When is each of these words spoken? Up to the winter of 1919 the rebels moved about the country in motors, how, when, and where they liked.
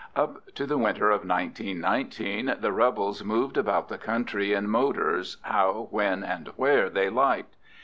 Up 0.15 0.43
to 0.55 0.65
the 0.65 0.79
winter 0.79 1.11
of 1.11 1.27
1919 1.29 2.55
the 2.59 2.71
rebels 2.71 3.23
moved 3.23 3.55
about 3.55 3.87
the 3.87 3.99
country 3.99 4.51
in 4.51 4.67
motors, 4.67 5.37
how, 5.43 5.89
when, 5.91 6.23
and 6.23 6.47
where 6.55 6.89
they 6.89 7.07
liked. 7.07 7.55